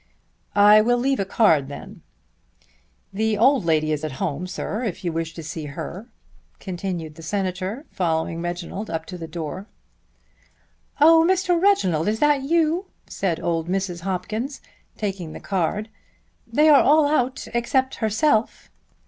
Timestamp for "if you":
4.83-5.11